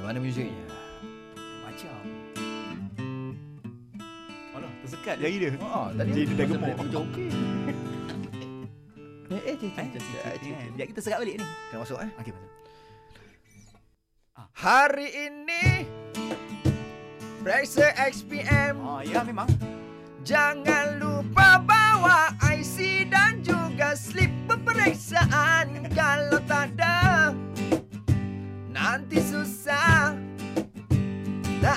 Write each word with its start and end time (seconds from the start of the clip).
Gimana 0.00 0.16
muziknya? 0.16 0.64
Macam. 1.60 2.00
Alah, 4.56 4.72
tersekat 4.80 5.20
jari 5.20 5.36
dia. 5.36 5.50
Oh, 5.60 5.92
tadi 5.92 6.08
Jadi 6.08 6.20
dia 6.24 6.36
dah 6.40 6.46
gemuk. 6.48 6.72
Macam 6.80 7.00
okey. 7.12 7.28
Eh, 9.30 9.42
eh, 9.44 9.56
Sekejap 9.60 10.86
kita 10.88 11.00
sekat 11.04 11.18
balik 11.20 11.36
ni. 11.36 11.46
Kena 11.68 11.84
masuk 11.84 12.00
eh. 12.00 12.08
Okey, 12.16 12.32
betul. 12.32 12.48
Hari 14.56 15.08
ini 15.28 15.64
Periksa 17.44 17.92
XPM 18.08 18.80
Oh, 18.80 19.04
ya 19.04 19.20
memang. 19.20 19.52
Jangan 20.24 20.96
lupa 20.96 21.60
bawa 21.60 22.32
IC 22.40 22.79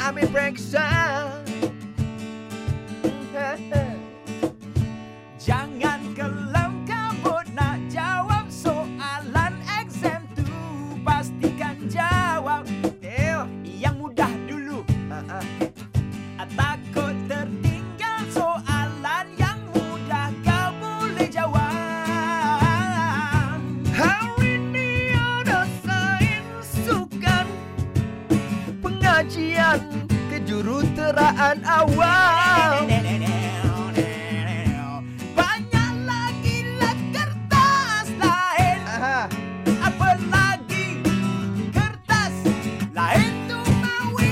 Tak 0.04 0.20
ambil 0.20 0.28
periksa 0.36 0.84
Pengajian 29.74 30.06
kejuruteraan 30.30 31.58
awam. 31.66 32.86
Banyak 35.34 35.94
lagi 36.06 36.58
lah 36.78 36.94
kertas 37.10 38.08
lain. 38.22 38.78
Aha. 38.86 39.26
Apa 39.82 40.10
lagi 40.30 41.02
kertas 41.74 42.36
lain 42.94 43.34
tu 43.50 43.58
mawi 43.82 44.30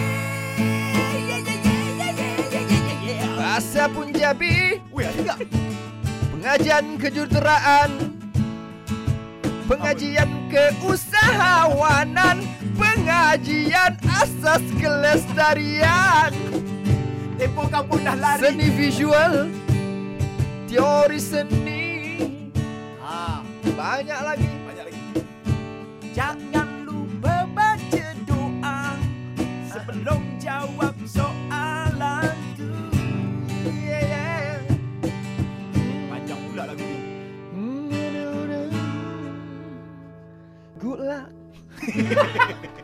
Yeah 1.25 1.41
yeah 1.41 1.41
yeah 1.41 1.57
yeah 1.57 1.89
yeah 1.89 2.13
yeah 2.13 2.61
yeah 2.61 3.01
yeah 3.01 3.33
Bahasa 3.33 3.89
Punjabi 3.89 4.77
Weh 4.93 5.09
ada 5.09 5.21
tak? 5.25 5.49
Pengajian 6.37 6.85
kejuruteraan 7.01 7.89
Pengajian 9.65 10.29
keusahawanan 10.53 12.45
Pengajian 12.77 12.90
asas 14.21 14.61
kelestarian. 14.77 16.29
Tempoh 17.41 17.65
kau 17.73 17.81
pun 17.89 18.05
dah 18.05 18.13
lari. 18.13 18.41
Seni 18.45 18.67
visual 18.69 19.49
Teori 20.69 21.17
seni. 21.17 21.83
Ha, 23.01 23.41
Banyak 23.65 24.19
lagi. 24.21 24.45
Banyak 24.45 24.85
lagi. 24.87 25.01
Jangan 26.13 26.85
lupa 26.85 27.49
baca 27.49 28.07
doa 28.29 28.79
Sebelum 29.73 30.21
jawab 30.37 30.95
soalan 31.09 32.37
tu. 32.53 32.69
Yeah, 33.65 34.05
yeah. 34.05 34.61
Panjang 36.13 36.39
pula 36.45 36.63
lagu 36.69 36.83
ni. 36.85 36.99
Good 40.81 40.99
luck 41.05 41.29